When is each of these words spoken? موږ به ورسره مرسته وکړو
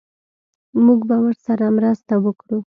موږ 0.85 0.99
به 1.09 1.15
ورسره 1.23 1.65
مرسته 1.77 2.13
وکړو 2.25 2.59